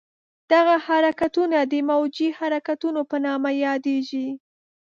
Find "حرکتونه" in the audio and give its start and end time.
0.87-1.57